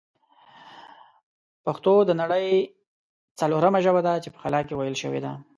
پښتو 1.65 1.93
د 2.05 2.11
نړۍ 2.21 2.47
ځلورمه 3.39 3.79
ژبه 3.85 4.01
ده 4.07 4.13
چې 4.23 4.29
په 4.33 4.39
خلا 4.43 4.59
کښې 4.67 4.75
ویل 4.77 4.95
شوې 5.03 5.19
ده 5.25 5.31